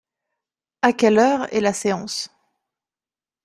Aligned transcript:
À 0.81 0.93
quelle 0.93 1.19
heure 1.19 1.45
est 1.53 1.61
la 1.61 1.73
séance? 1.73 2.35